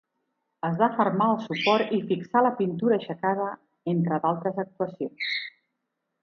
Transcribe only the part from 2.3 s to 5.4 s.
la pintura aixecada, entre d'altres actuacions.